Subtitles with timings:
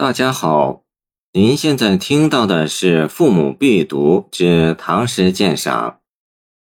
[0.00, 0.84] 大家好，
[1.32, 5.90] 您现在听到的是《父母必读之唐诗鉴赏》，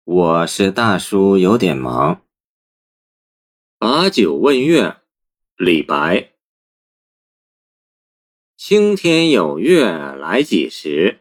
[0.05, 2.21] 我是大叔，有点忙。
[3.77, 4.95] 把酒问月，
[5.57, 6.31] 李白。
[8.55, 11.19] 青天有月来几时？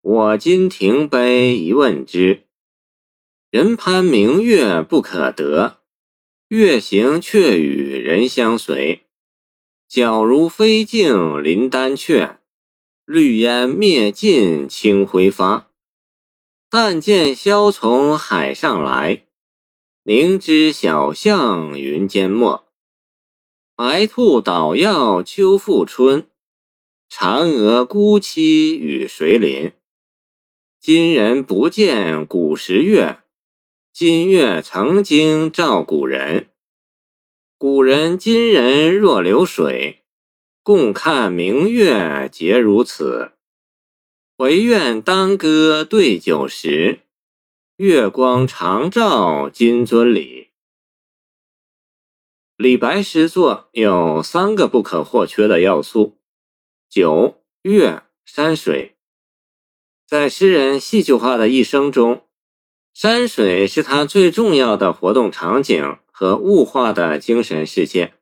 [0.00, 2.46] 我今停杯一问之。
[3.50, 5.82] 人攀明月不可得，
[6.48, 9.04] 月行却与人相随。
[9.94, 12.36] 皎如飞镜临丹阙，
[13.04, 15.68] 绿烟灭尽清辉发。
[16.70, 19.26] 但见萧从海上来，
[20.04, 22.64] 凝知小巷云间没。
[23.76, 26.26] 白兔捣药秋复春，
[27.10, 29.72] 嫦娥孤栖与谁邻？
[30.80, 33.18] 今人不见古时月，
[33.92, 36.48] 今月曾经照古人。
[37.62, 40.02] 古人今人若流水，
[40.64, 43.34] 共看明月皆如此。
[44.38, 47.02] 唯愿当歌对酒时，
[47.76, 50.48] 月光长照金樽里。
[52.56, 56.18] 李白诗作有三个不可或缺的要素：
[56.88, 58.96] 酒、月、山水。
[60.04, 62.26] 在诗人戏剧化的一生中，
[62.92, 65.98] 山水是他最重要的活动场景。
[66.22, 68.14] 和物化的精神世界，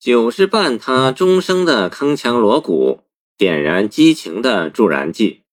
[0.00, 3.04] 酒是伴他终生的铿锵锣鼓，
[3.38, 5.44] 点燃激情的助燃剂，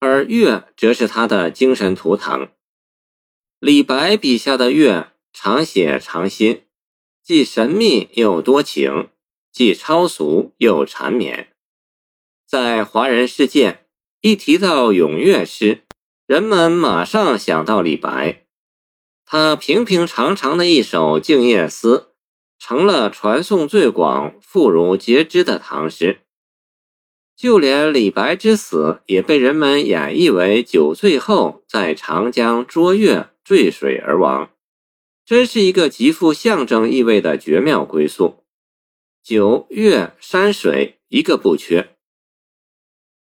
[0.00, 2.48] 而月则是他的精神图腾。
[3.60, 6.64] 李白笔下的月，常写常新，
[7.22, 9.10] 既神秘又多情，
[9.52, 11.52] 既超俗又缠绵。
[12.44, 13.84] 在华人世界，
[14.20, 15.84] 一提到咏月诗，
[16.26, 18.47] 人们马上想到李白。
[19.30, 21.98] 他平平常常的一首《静夜思》，
[22.58, 26.22] 成了传颂最广、妇孺皆知的唐诗。
[27.36, 34.50] 就连李白之死，也被人们演绎为酒醉后在长江捉月坠水而亡，
[35.26, 38.42] 真是一个极富象征意味的绝妙归宿。
[39.22, 41.94] 酒、月、山水，一个不缺。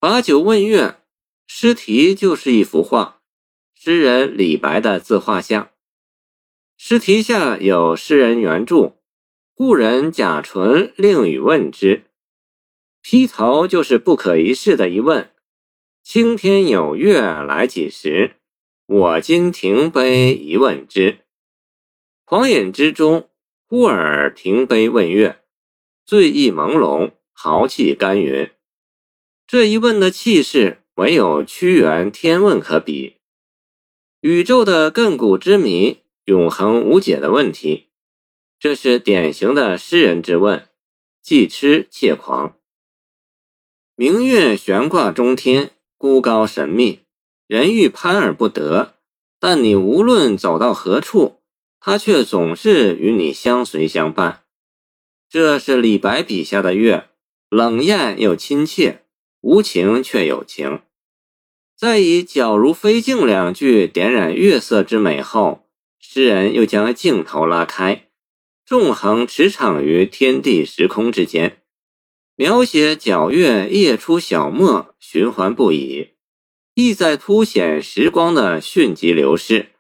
[0.01, 0.97] 把酒问月，
[1.47, 3.21] 诗题就是一幅画，
[3.77, 5.71] 诗人李白的自画像。
[6.77, 8.97] 诗题下有诗人原著，
[9.55, 12.05] 故人贾纯另语问之。
[13.01, 15.31] 劈头就是不可一世的一问
[16.03, 18.37] ：“青天有月来几时？
[18.87, 21.21] 我今停杯一问之。”
[22.27, 23.31] 狂饮之中，
[23.67, 25.41] 忽而停杯问月，
[26.05, 28.51] 醉意朦胧，豪气干云。
[29.47, 33.17] 这一问的气势，唯有屈原《天问》可比。
[34.21, 36.04] 宇宙的亘古之谜。
[36.25, 37.89] 永恒无解的问题，
[38.59, 40.67] 这是典型的诗人之问，
[41.23, 42.57] 既痴且狂。
[43.95, 47.01] 明月悬挂中天，孤高神秘，
[47.47, 48.95] 人欲攀而不得。
[49.39, 51.43] 但你无论走到何处，
[51.79, 54.45] 它却总是与你相随相伴。
[55.29, 57.11] 这是李白笔下的月，
[57.51, 59.05] 冷艳又亲切，
[59.43, 60.81] 无情却有情。
[61.77, 65.64] 在以“皎如飞镜”两句点染月色之美后。
[66.07, 68.09] 诗人又将镜头拉开，
[68.67, 71.63] 纵横驰骋于天地时空之间，
[72.37, 76.11] 描写皎月夜出小漠，循环不已，
[76.75, 79.71] 意在凸显时光的迅疾流逝，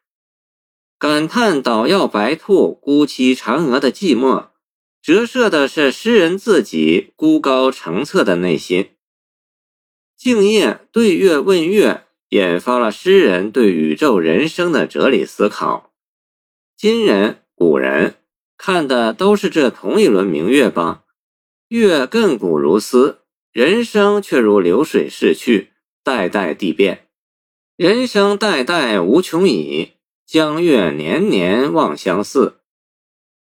[0.98, 4.48] 感叹捣药白兔孤栖嫦娥的寂寞，
[5.02, 8.92] 折射的是诗人自己孤高澄澈的内心。
[10.16, 15.93] 静夜对月问月，引发了诗人对宇宙人生的哲理思考。
[16.84, 18.16] 今人、古人
[18.58, 21.04] 看的都是这同一轮明月吧？
[21.68, 23.20] 月亘古如斯，
[23.52, 25.70] 人生却如流水逝去，
[26.02, 27.06] 代代地变。
[27.78, 29.92] 人生代代无穷已，
[30.26, 32.58] 江月年年望相似。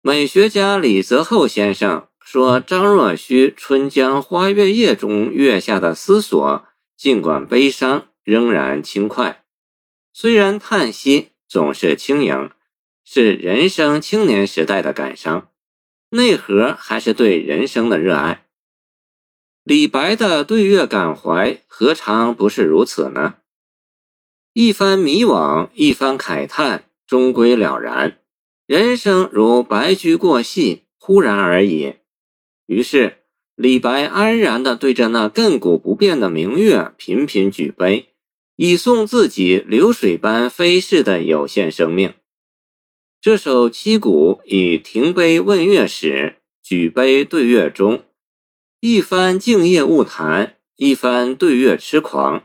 [0.00, 6.64] 美学家李泽厚先生说：“张若虚《春江花月夜》中月下的思索，
[6.96, 9.44] 尽管悲伤，仍然轻快。
[10.14, 12.50] 虽然叹息，总是轻盈。”
[13.08, 15.48] 是人生青年时代的感伤，
[16.10, 18.46] 内核还是对人生的热爱。
[19.62, 23.36] 李白的对月感怀，何尝不是如此呢？
[24.54, 28.18] 一番迷惘，一番慨叹，终归了然。
[28.66, 31.94] 人生如白驹过隙，忽然而已。
[32.66, 33.18] 于是，
[33.54, 38.08] 李白安然地对着那亘古不变的明月频频举杯，
[38.56, 42.12] 以送自己流水般飞逝的有限生命。
[43.26, 48.04] 这首七古以停杯问月始，举杯对月中，
[48.78, 52.44] 一番静夜物谈，一番对月痴狂，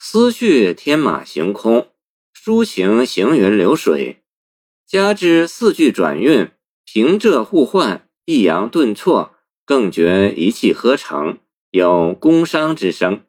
[0.00, 1.92] 思绪天马行空，
[2.34, 4.24] 抒情行云流水。
[4.84, 6.50] 加之四句转韵，
[6.84, 9.32] 平仄互换，抑扬顿挫，
[9.64, 11.38] 更觉一气呵成，
[11.70, 13.22] 有宫商之声，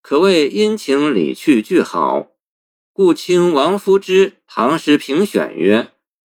[0.00, 2.28] 可谓阴晴理趣俱好。
[2.92, 5.90] 故清王夫之《唐诗评选》曰：“